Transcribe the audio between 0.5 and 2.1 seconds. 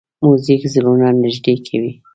زړونه نږدې کوي.